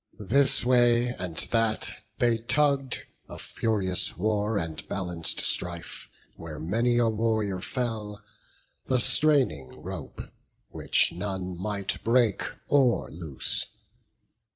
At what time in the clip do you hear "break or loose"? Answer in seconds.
12.03-13.67